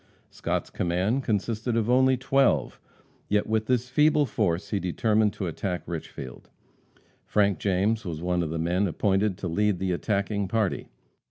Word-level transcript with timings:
Scott's 0.31 0.71
command 0.71 1.23
consisted 1.23 1.77
of 1.77 1.87
only 1.87 2.17
twelve. 2.17 2.79
Yet 3.29 3.45
with 3.45 3.67
this 3.67 3.87
feeble 3.87 4.25
force 4.25 4.71
he 4.71 4.79
determined 4.79 5.31
to 5.33 5.45
attack 5.45 5.83
Richfield. 5.85 6.49
Frank 7.23 7.59
James 7.59 8.03
was 8.03 8.19
one 8.19 8.41
of 8.41 8.49
the 8.49 8.57
men 8.57 8.87
appointed 8.87 9.37
to 9.37 9.47
lead 9.47 9.77
the 9.77 9.91
attacking 9.91 10.47
party. 10.47 10.87